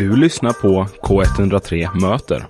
[0.00, 2.46] Du lyssnar på K103 Möter.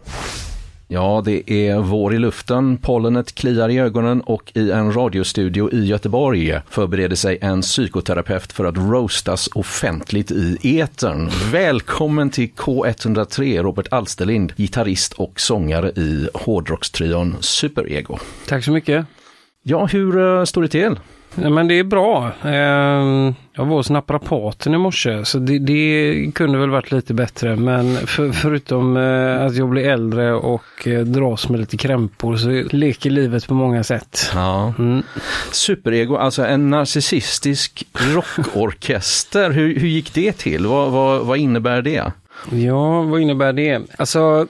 [0.89, 5.85] Ja, det är vår i luften, pollenet kliar i ögonen och i en radiostudio i
[5.85, 11.31] Göteborg förbereder sig en psykoterapeut för att roastas offentligt i etern.
[11.53, 18.19] Välkommen till K103, Robert Alsterlind, gitarrist och sångare i hårdrockstrion Superego.
[18.49, 19.07] Tack så mycket.
[19.63, 20.97] Ja, hur eh, står det till?
[21.35, 22.33] Men det är bra.
[22.45, 27.57] Ehm, Jag var hos naprapaten i morse så det, det kunde väl varit lite bättre.
[27.57, 32.77] Men för, förutom eh, att jag blir äldre och eh, dras med lite krämpor så
[32.77, 34.31] leker livet på många sätt.
[34.35, 34.75] Ja.
[34.79, 35.03] Mm.
[35.53, 39.51] Superego, alltså en narcissistisk rockorkester.
[39.51, 40.67] hur, hur gick det till?
[40.67, 42.13] Vad, vad, vad innebär det?
[42.51, 43.81] Ja, vad innebär det?
[43.99, 44.47] Alltså,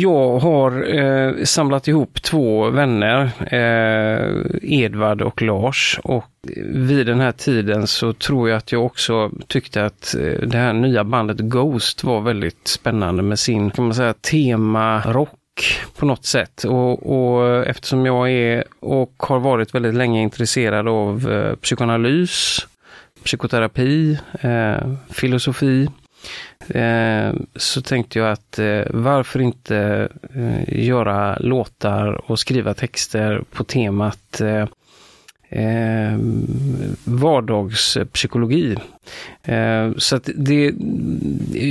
[0.00, 6.00] jag har eh, samlat ihop två vänner, eh, Edvard och Lars.
[6.04, 6.24] Och
[6.64, 10.72] vid den här tiden så tror jag att jag också tyckte att eh, det här
[10.72, 15.30] nya bandet Ghost var väldigt spännande med sin, kan man säga, tema rock
[15.98, 16.64] på något sätt.
[16.64, 22.66] Och, och eftersom jag är och har varit väldigt länge intresserad av eh, psykoanalys,
[23.24, 25.88] psykoterapi, eh, filosofi,
[26.68, 33.64] eh, så tänkte jag att eh, varför inte eh, göra låtar och skriva texter på
[33.64, 34.66] temat eh,
[35.48, 36.18] eh,
[37.04, 38.76] vardagspsykologi.
[39.42, 40.74] Eh, så att det,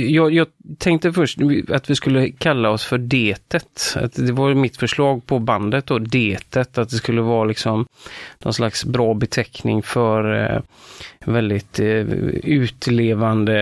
[0.08, 0.46] jag, jag
[0.78, 3.96] tänkte först att vi skulle kalla oss för Detet.
[3.96, 7.86] Att det var mitt förslag på bandet då, Detet, att det skulle vara liksom
[8.38, 10.60] någon slags bra beteckning för eh,
[11.24, 11.86] väldigt eh,
[12.44, 13.56] utlevande,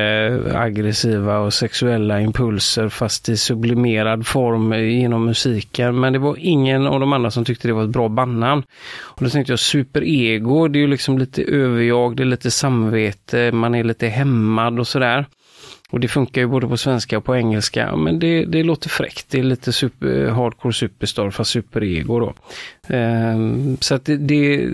[0.55, 6.01] aggressiva och sexuella impulser fast i sublimerad form genom musiken.
[6.01, 8.63] Men det var ingen av de andra som tyckte det var ett bra bandnamn.
[8.97, 12.51] Och då tänkte jag super superego, det är ju liksom lite överjag, det är lite
[12.51, 15.27] samvete, man är lite hämmad och sådär.
[15.91, 17.97] Och det funkar ju både på svenska och på engelska.
[17.97, 19.31] Men det, det låter fräckt.
[19.31, 22.35] Det är lite super, hardcore superstar fast superego då.
[22.89, 24.69] Ehm, så att det, det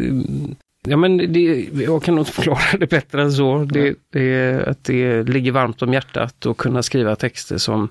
[0.89, 3.65] Ja men det, jag kan nog inte förklara det bättre än så.
[3.65, 7.89] Det, det, att det ligger varmt om hjärtat att kunna skriva texter som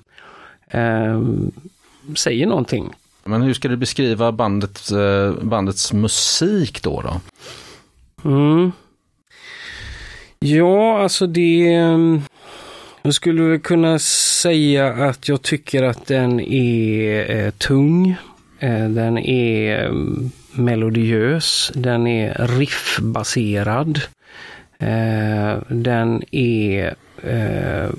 [0.70, 1.22] eh,
[2.14, 2.90] säger någonting.
[3.24, 7.02] Men hur ska du beskriva bandet, eh, bandets musik då?
[7.02, 7.20] då?
[8.30, 8.72] Mm.
[10.38, 11.74] Ja, alltså det...
[11.74, 12.22] Ehm,
[13.02, 18.16] jag skulle väl kunna säga att jag tycker att den är eh, tung.
[18.58, 19.92] Eh, den är eh,
[20.52, 21.72] melodiös.
[21.74, 24.00] Den är riffbaserad.
[24.78, 26.94] Eh, den är
[27.24, 27.90] eh,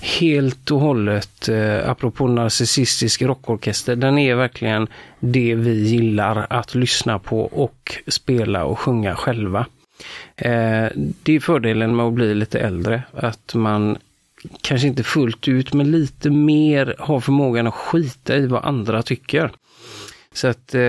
[0.00, 4.86] helt och hållet, eh, apropå narcissistisk rockorkester, den är verkligen
[5.20, 9.66] det vi gillar att lyssna på och spela och sjunga själva.
[10.36, 13.98] Eh, det är fördelen med att bli lite äldre, att man
[14.60, 19.50] kanske inte fullt ut, men lite mer har förmågan att skita i vad andra tycker.
[20.34, 20.80] Så att eh,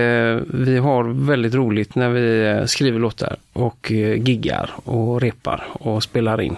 [0.44, 6.02] vi har väldigt roligt när vi eh, skriver låtar och eh, giggar och repar och
[6.02, 6.56] spelar in.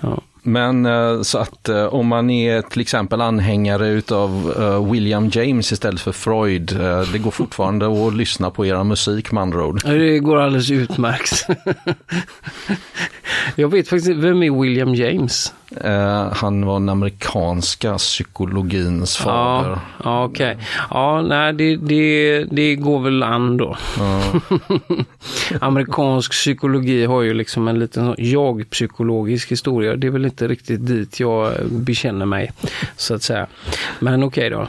[0.00, 0.22] Ja.
[0.42, 5.72] Men eh, så att eh, om man är till exempel anhängare utav eh, William James
[5.72, 6.76] istället för Freud,
[7.12, 9.82] det går fortfarande att lyssna på era musik med andra ord.
[9.84, 11.46] Det går alldeles utmärkt.
[13.56, 15.52] Jag vet faktiskt vem är William James?
[15.80, 19.70] Eh, han var den amerikanska psykologins fader.
[19.70, 20.56] Ja, ja okej.
[20.90, 23.76] Ja, nej, det, det, det går väl an då.
[23.98, 24.22] Ja.
[25.60, 29.96] Amerikansk psykologi har ju liksom en liten jag-psykologisk historia.
[29.96, 32.52] Det är väl inte riktigt dit jag bekänner mig,
[32.96, 33.46] så att säga.
[33.98, 34.60] Men okej då.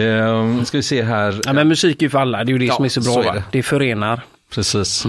[0.00, 1.40] Eh, ska vi se här.
[1.44, 3.00] Ja, men musik är ju för alla, det är ju det Ja, som är så
[3.00, 3.12] bra.
[3.12, 3.42] så är det.
[3.50, 4.20] det förenar.
[4.54, 5.04] Precis.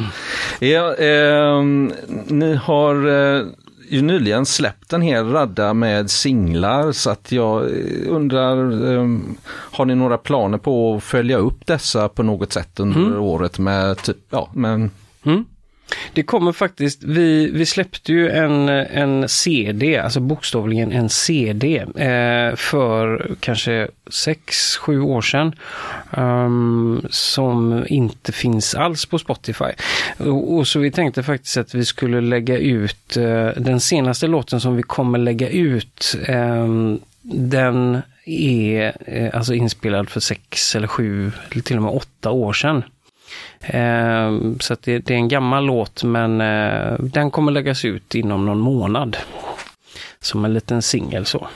[0.60, 1.92] Ja, ehm,
[2.28, 3.46] ni har eh,
[3.92, 7.76] ju nyligen släppt en hel radda med singlar så att jag eh,
[8.08, 8.58] undrar,
[8.94, 13.60] ehm, har ni några planer på att följa upp dessa på något sätt under året
[13.60, 14.92] med typ, ja, men
[15.24, 15.46] Mm.
[16.14, 22.56] Det kommer faktiskt, vi, vi släppte ju en, en CD, alltså bokstavligen en CD, eh,
[22.56, 25.56] för kanske sex sju år sedan.
[26.18, 29.72] Um, som inte finns alls på Spotify.
[30.18, 34.62] Och, och så vi tänkte faktiskt att vi skulle lägga ut eh, den senaste låten
[34.62, 36.16] som vi kommer lägga ut.
[36.28, 36.68] Eh,
[37.22, 42.54] den är eh, alltså inspelad för sex eller sju, eller till och med åtta år
[42.54, 42.84] sedan.
[43.60, 48.16] Eh, så att det, det är en gammal låt men eh, den kommer läggas ut
[48.16, 49.18] inom någon månad.
[50.20, 51.48] Som en liten singel så.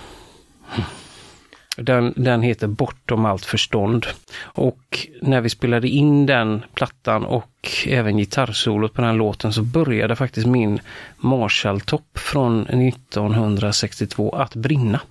[1.77, 4.05] Den, den heter Bortom allt förstånd.
[4.41, 10.15] Och när vi spelade in den plattan och även gitarrsolot på den låten så började
[10.15, 10.79] faktiskt min
[11.17, 15.01] Marshall-topp från 1962 att brinna.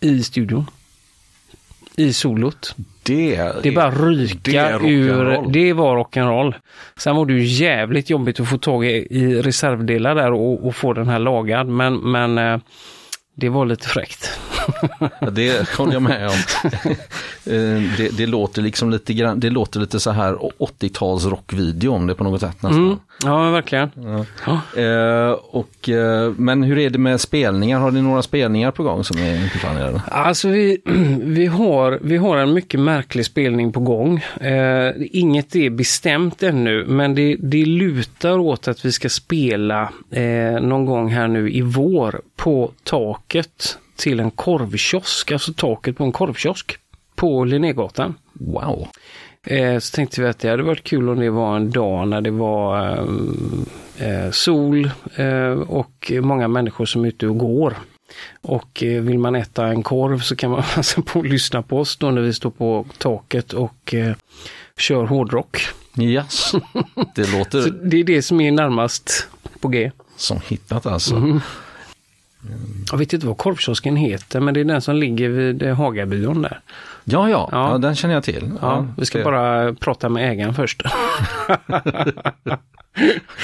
[0.00, 0.66] I studion.
[1.96, 2.74] I solot.
[3.02, 5.52] Det, Det bara ryka det är ur...
[5.52, 6.54] Det var rock'n'roll.
[6.96, 10.76] Sen var det ju jävligt jobbigt att få tag i, i reservdelar där och, och
[10.76, 11.66] få den här lagad.
[11.66, 12.58] Men, men eh,
[13.38, 14.40] det var lite fräckt.
[15.20, 16.36] Ja, Det håller jag med om.
[17.50, 22.06] Eh, det, det, låter liksom lite grann, det låter lite så här 80-tals rockvideo om
[22.06, 22.86] det på något sätt nästan.
[22.86, 22.98] Mm.
[23.24, 23.90] Ja, verkligen.
[24.46, 24.80] Ja.
[24.82, 27.78] Eh, och, eh, men hur är det med spelningar?
[27.78, 30.02] Har ni några spelningar på gång som är planerade?
[30.10, 30.78] Alltså vi,
[31.22, 34.18] vi, har, vi har en mycket märklig spelning på gång.
[34.40, 39.90] Eh, inget är bestämt ännu, men det, det lutar åt att vi ska spela
[40.60, 42.70] någon gång här nu i vår på
[43.26, 46.78] taket till en korvkiosk, alltså taket på en korvkiosk
[47.14, 48.14] på Linnégatan.
[48.32, 48.88] Wow.
[49.42, 52.20] Eh, så tänkte vi att det hade varit kul om det var en dag när
[52.20, 52.88] det var
[53.98, 57.76] eh, eh, sol eh, och många människor som är ute och går.
[58.42, 61.78] Och eh, vill man äta en korv så kan man passa på att lyssna på
[61.78, 63.94] oss då när vi står på taket och
[64.78, 65.60] kör hårdrock.
[66.00, 66.52] Yes.
[67.14, 69.28] Det låter Så det är det som är närmast
[69.60, 69.90] på G.
[70.16, 71.16] som hittat alltså.
[71.16, 71.40] Mm.
[72.90, 76.42] Jag vet inte vad korvkiosken heter men det är den som ligger vid eh, Hagabyrån
[76.42, 76.60] där.
[77.04, 77.70] Ja, ja, Ja.
[77.72, 78.50] ja, den känner jag till.
[78.60, 80.82] Ja, vi ska det, bara prata med ägaren först.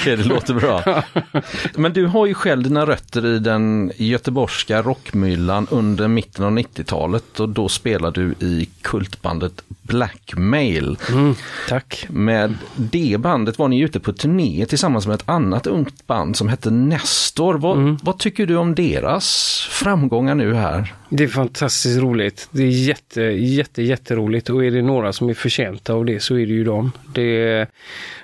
[0.01, 1.03] Okej, det låter bra.
[1.75, 7.39] Men du har ju själv dina rötter i den göteborgska rockmyllan under mitten av 90-talet
[7.39, 10.97] och då spelade du i kultbandet Blackmail.
[11.11, 11.35] Mm,
[11.69, 12.05] tack.
[12.09, 16.47] Med det bandet var ni ute på turné tillsammans med ett annat ungt band som
[16.49, 17.53] hette Nestor.
[17.53, 17.97] Vad, Mm.
[18.03, 20.93] vad tycker du om deras framgångar nu här?
[21.15, 22.49] Det är fantastiskt roligt.
[22.51, 26.35] Det är jätte, jätte, jätteroligt och är det några som är förtjänta av det så
[26.35, 26.91] är det ju dem.
[27.13, 27.67] Det,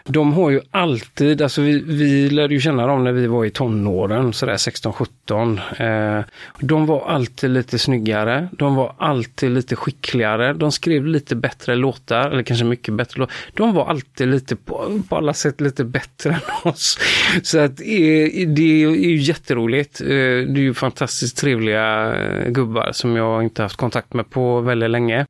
[0.05, 3.49] de har ju alltid, alltså vi, vi lärde ju känna dem när vi var i
[3.49, 6.17] tonåren, sådär 16-17.
[6.17, 6.23] Eh,
[6.59, 12.31] de var alltid lite snyggare, de var alltid lite skickligare, de skrev lite bättre låtar,
[12.31, 13.35] eller kanske mycket bättre låtar.
[13.53, 16.29] De var alltid lite på, på alla sätt lite bättre
[16.63, 16.99] än oss.
[17.43, 20.01] Så att eh, det är ju jätteroligt.
[20.01, 24.29] Eh, det är ju fantastiskt trevliga eh, gubbar gubbar som jag inte haft kontakt med
[24.29, 25.25] på väldigt länge.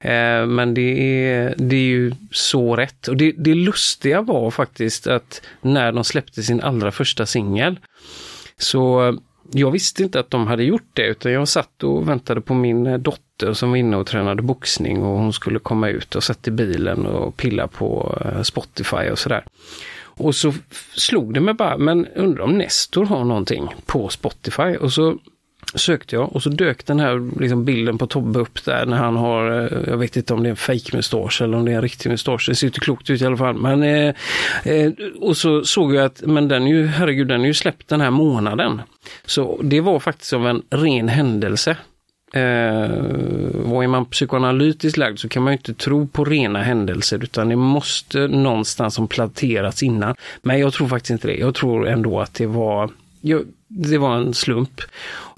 [0.00, 3.08] Eh, Men det är, det är ju så rätt.
[3.08, 7.78] Och det, det lustiga var faktiskt att när de släppte sin allra första singel
[8.58, 9.18] så
[9.52, 13.02] jag visste inte att de hade gjort det utan jag satt och väntade på min
[13.02, 16.50] dotter som var inne och tränade boxning och hon skulle komma ut och satt i
[16.50, 19.44] bilen och pilla på eh, Spotify och sådär.
[20.16, 20.52] Och så
[20.96, 25.18] slog det mig bara, men undrar om Nestor har någonting på Spotify och så
[25.74, 29.16] sökte jag och så dök den här liksom bilden på Tobbe upp där när han
[29.16, 31.76] har, eh, jag vet inte om det är en fake mustasch eller om det är
[31.76, 33.54] en riktig mustasch, det ser inte klokt ut i alla fall.
[33.54, 34.14] Men, eh,
[34.64, 37.88] eh, och så såg jag att, men den är ju, herregud, den är ju släppt
[37.88, 38.82] den här månaden.
[39.26, 41.76] Så det var faktiskt av en ren händelse.
[42.34, 42.90] Eh,
[43.72, 47.48] och är man psykoanalytiskt lagd så kan man ju inte tro på rena händelser utan
[47.48, 50.14] det måste någonstans som planterats innan.
[50.42, 51.36] Men jag tror faktiskt inte det.
[51.36, 52.90] Jag tror ändå att det var
[53.24, 54.80] jag, det var en slump.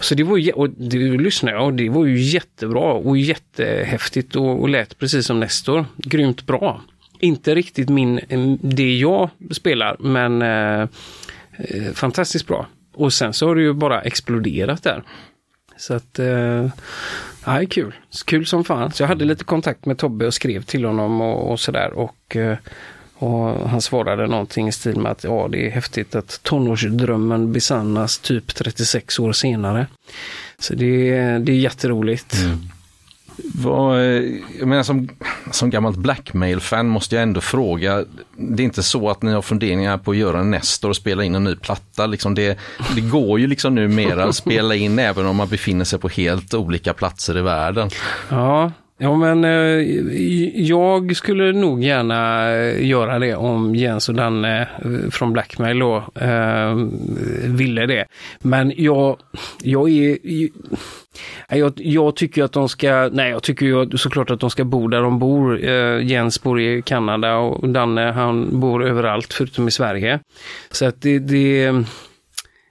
[0.00, 4.60] Så det var, och det lyssnade jag och det var ju jättebra och jättehäftigt och,
[4.60, 5.86] och lät precis som Nestor.
[5.96, 6.80] Grymt bra.
[7.18, 10.88] Inte riktigt min, eh, det jag spelar men eh,
[11.58, 12.66] eh, fantastiskt bra.
[12.94, 15.02] Och sen så har det ju bara exploderat där.
[15.76, 16.26] Så att, eh,
[17.44, 17.94] ja, det är kul.
[18.24, 18.92] Kul som fan.
[18.92, 21.92] Så jag hade lite kontakt med Tobbe och skrev till honom och, och sådär.
[21.92, 22.58] Och, eh,
[23.18, 28.18] och han svarade någonting i stil med att ja, det är häftigt att tonårsdrömmen besannas
[28.18, 29.86] typ 36 år senare.
[30.58, 32.36] Så det, är- det är jätteroligt.
[33.54, 34.22] Vad, eh,
[34.58, 35.08] jag menar, som,
[35.50, 38.04] som gammalt Blackmail-fan måste jag ändå fråga,
[38.36, 41.24] det är inte så att ni har funderingar på att göra en Nestor och spela
[41.24, 42.06] in en ny platta?
[42.06, 42.58] Liksom det,
[42.94, 46.54] det går ju liksom numera att spela in även om man befinner sig på helt
[46.54, 47.90] olika platser i världen.
[48.30, 49.50] Ja, ja men eh,
[50.60, 55.96] jag skulle nog gärna eh, göra det om Jens och Danne eh, från Blackmail då
[56.14, 56.74] eh,
[57.44, 58.06] ville det.
[58.38, 59.16] Men jag,
[59.62, 60.18] jag är...
[61.48, 64.88] Jag, jag tycker att de ska, nej jag tycker ju såklart att de ska bo
[64.88, 65.64] där de bor.
[65.64, 70.20] Eh, Jens bor i Kanada och Danne han bor överallt förutom i Sverige.
[70.70, 71.84] Så att det, det,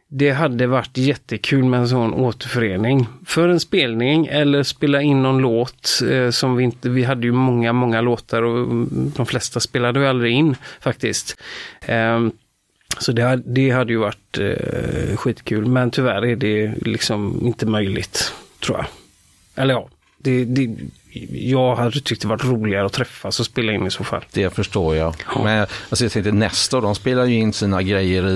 [0.08, 3.08] det hade varit jättekul med en sån återförening.
[3.26, 7.32] För en spelning eller spela in någon låt eh, som vi inte, vi hade ju
[7.32, 11.38] många, många låtar och mm, de flesta spelade vi aldrig in faktiskt.
[11.86, 12.28] Eh,
[13.00, 17.66] så det, hade- det hade ju varit eh, skitkul men tyvärr är det liksom inte
[17.66, 18.86] möjligt tror jag.
[19.64, 20.76] Eller ja, Det, det,
[21.32, 24.24] jag hade tyckt det varit roligare att träffas och spela in i så fall.
[24.34, 25.16] Det förstår jag.
[25.44, 28.34] Men alltså jag tänkte Nestor, de spelar ju in sina grejer i,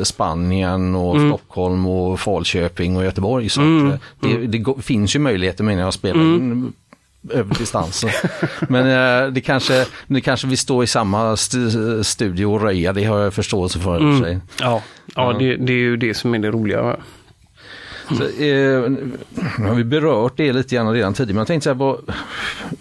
[0.00, 1.28] i Spanien och Mm.
[1.30, 3.48] Stockholm och Falköping och Göteborg.
[3.48, 3.88] Så Mm.
[3.90, 6.72] eh, det, det går- finns ju möjligheter menar jag att spela in
[7.30, 8.10] över distansen.
[8.68, 8.86] Men
[9.26, 13.18] eh, det kanske, det kanske vi står i samma st- studio och röja, det har
[13.18, 13.98] jag förståelse för.
[13.98, 14.38] för sig.
[14.60, 14.82] Ja,
[15.14, 15.38] ja, Ja.
[15.38, 16.96] Det, det är ju det som är det roliga.
[18.16, 18.90] Så, eh,
[19.58, 22.14] nu har vi berört det lite grann redan tidigare, men jag tänkte så här, vad,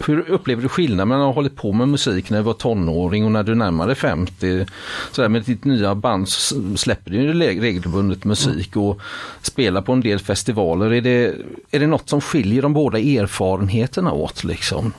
[0.06, 3.26] hur upplever du skillnaden mellan att ha hållit på med musik när du var tonåring
[3.26, 4.66] och när du närmade 50?
[5.12, 9.02] Så där, med ditt nya band så släpper du ju regelbundet musik och
[9.42, 10.94] spelar på en del festivaler.
[10.94, 11.36] Är det,
[11.72, 14.44] är det något som skiljer de båda erfarenheterna åt?
[14.44, 14.94] Liksom?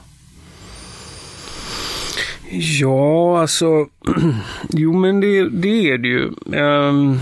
[2.80, 3.86] Ja, alltså.
[4.68, 6.30] jo, men det, det är det ju.
[6.60, 7.20] Um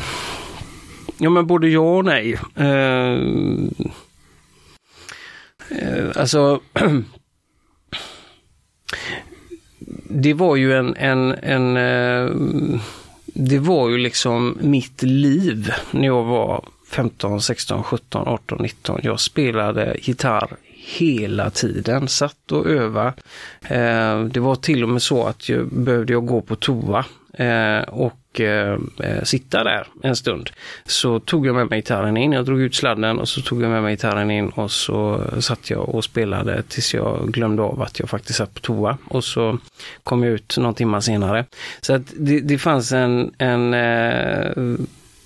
[1.21, 2.39] ja, men både ja och nej.
[2.57, 3.15] Eh,
[5.79, 6.61] eh, alltså.
[10.09, 12.31] det var ju en, en, en eh,
[13.35, 19.01] det var ju liksom mitt liv när jag var 15, 16, 17, 18, 19.
[19.03, 20.57] Jag spelade gitarr
[20.99, 23.13] hela tiden, satt och övade.
[23.61, 27.05] Eh, det var till och med så att jag behövde jag gå på toa
[27.41, 30.51] Eh, och eh, eh, sitta där en stund.
[30.85, 33.71] Så tog jag med mig gitarren in, jag drog ut sladden och så tog jag
[33.71, 38.01] med mig gitarren in och så satt jag och spelade tills jag glömde av att
[38.01, 38.99] jag faktiskt satt på toa.
[39.05, 39.59] Och så
[40.05, 41.45] kom jag ut någon timme senare.
[41.81, 44.77] Så att det, det fanns en, en eh,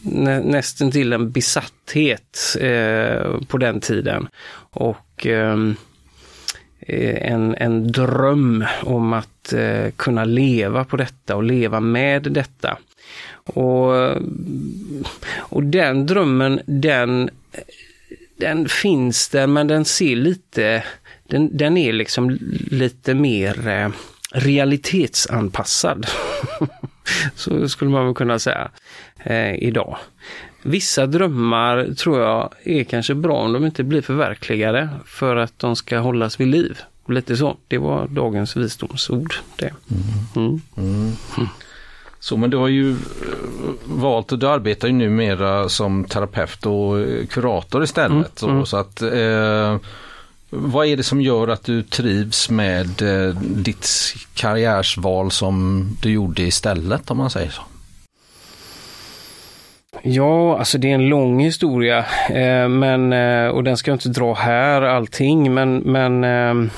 [0.01, 4.29] nä, nästan till en besatthet eh, på den tiden.
[4.71, 5.77] Och ehm,
[6.81, 12.79] eh, en, en dröm om att eh, kunna leva på detta och leva med detta.
[13.45, 14.17] Och,
[15.37, 17.31] och den drömmen, den,
[18.37, 20.85] den finns där men den ser lite,
[21.29, 22.39] den, den är liksom
[22.71, 23.89] lite mer eh,
[24.33, 26.07] realitetsanpassad.
[27.35, 28.71] Så skulle man väl kunna säga
[29.25, 29.99] eh, idag.
[30.63, 35.77] Vissa drömmar tror jag är kanske bra om de inte blir förverkligade för att de
[35.77, 36.79] ska hållas vid liv.
[37.09, 37.57] Lite så.
[37.69, 39.35] Det var dagens visdomsord.
[39.57, 39.73] Det.
[40.37, 40.61] Mm.
[42.21, 42.97] Så men du har ju eh,
[43.85, 48.43] valt och du arbetar ju numera som terapeut och eh, kurator istället.
[48.43, 48.67] Mm, mm.
[48.67, 49.77] Så, så att, eh,
[50.51, 53.89] vad är det som gör att du trivs med eh, ditt
[54.35, 57.63] karriärsval som du gjorde istället om man säger så?
[60.07, 61.99] Ja, alltså det är en lång historia,
[62.31, 66.71] eh, men, eh, och den ska jag inte dra här allting, men, men eh,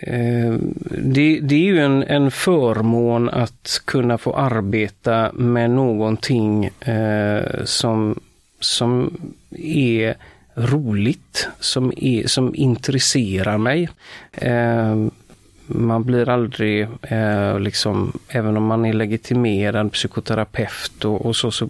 [0.00, 0.54] eh,
[0.90, 8.20] det, det är ju en, en förmån att kunna få arbeta med någonting eh, som,
[8.60, 9.16] som
[9.58, 10.14] är
[10.54, 13.88] roligt, som, är, som intresserar mig.
[14.32, 15.10] Ehm,
[15.74, 21.68] man blir aldrig, eh, liksom, även om man är legitimerad psykoterapeut och, och så, så,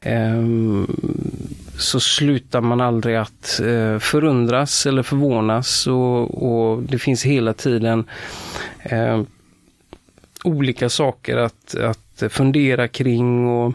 [0.00, 0.42] eh,
[1.78, 8.04] så slutar man aldrig att eh, förundras eller förvånas och, och det finns hela tiden
[8.82, 9.22] eh,
[10.44, 13.74] olika saker att, att fundera kring och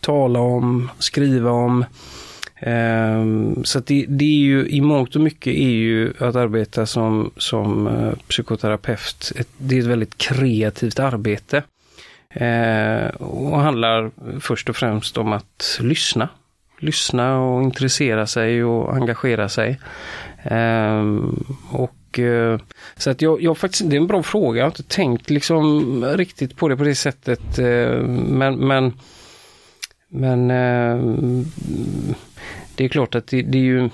[0.00, 1.84] tala om, skriva om.
[2.60, 6.86] Ehm, så att det, det är ju i mångt och mycket är ju att arbeta
[6.86, 9.32] som, som eh, psykoterapeut.
[9.36, 11.62] Ett, det är ett väldigt kreativt arbete.
[12.30, 16.28] Ehm, och handlar först och främst om att lyssna.
[16.78, 19.80] Lyssna och intressera sig och engagera sig.
[20.42, 22.60] Ehm, och eh,
[22.96, 24.58] så att jag, jag faktiskt, det är en bra fråga.
[24.58, 27.58] Jag har inte tänkt liksom riktigt på det på det sättet.
[27.58, 28.92] Eh, men, men
[30.12, 30.50] men
[32.80, 33.90] det är klart att det, det är ju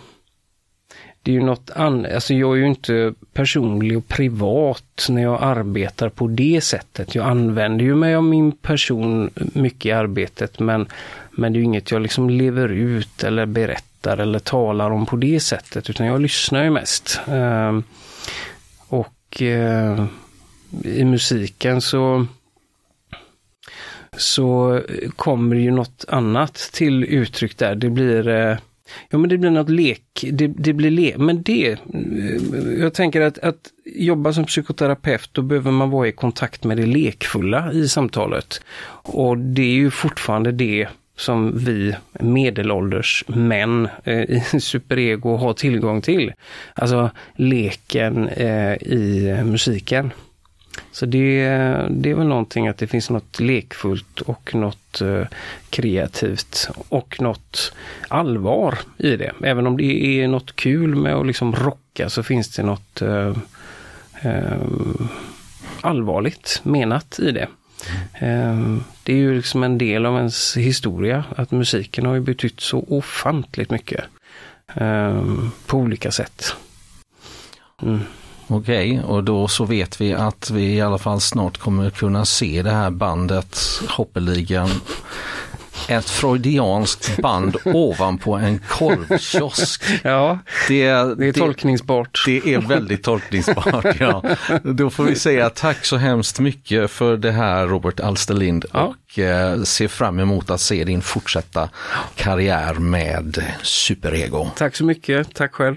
[1.23, 5.43] det är ju något annat, alltså jag är ju inte personlig och privat när jag
[5.43, 7.15] arbetar på det sättet.
[7.15, 10.87] Jag använder ju mig av min person mycket i arbetet men,
[11.31, 15.17] men det är ju inget jag liksom lever ut eller berättar eller talar om på
[15.17, 17.21] det sättet utan jag lyssnar ju mest.
[17.29, 17.79] Eh,
[18.89, 20.07] och eh,
[20.85, 22.27] i musiken så
[24.17, 24.83] så
[25.17, 27.75] kommer ju något annat till uttryck där.
[27.75, 28.57] Det blir eh,
[29.11, 31.79] Ja men det blir något lek, det, det blir le men det, eh,
[32.79, 36.87] jag tänker att, att jobba som psykoterapeut då behöver man vara i kontakt med det
[36.87, 38.61] lekfulla i samtalet.
[39.03, 46.03] Och det är ju fortfarande det som vi medelålders män eh, i superego har tillgång
[46.03, 46.33] till.
[46.75, 50.13] Alltså leken eh, i musiken.
[50.93, 51.49] Så det,
[51.91, 55.27] det är väl någonting att det finns något lekfullt och något eh,
[55.71, 57.73] kreativt och något
[58.09, 59.33] allvar i det.
[59.43, 63.37] Även om det är något kul med att liksom rocka så finns det något eh,
[64.23, 64.63] eh,
[65.81, 67.49] allvarligt menat i det.
[68.15, 72.61] Eh, det är ju liksom en del av ens historia att musiken har ju betytt
[72.61, 74.05] så ofantligt mycket.
[74.75, 75.23] Eh,
[75.67, 76.57] på olika sätt.
[77.83, 78.01] Mm.
[78.49, 82.25] Okej, okay, och då så vet vi att vi i alla fall snart kommer kunna
[82.25, 84.71] se det här bandet Hoppeligan.
[85.89, 89.83] Ett freudianskt band ovanpå en korvkiosk.
[90.03, 90.39] Ja,
[90.69, 92.23] det, det är tolkningsbart.
[92.27, 94.23] Det, det är väldigt tolkningsbart, ja.
[94.63, 98.81] Då får vi säga tack så hemskt mycket för det här Robert Alsterlind ja.
[98.83, 101.69] och eh, se fram emot att se din fortsatta
[102.15, 104.49] karriär med Superego.
[104.57, 105.77] Tack så mycket, tack själv.